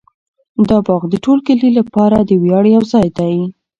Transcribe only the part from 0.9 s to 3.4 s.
د ټول کلي لپاره د ویاړ یو ځای دی.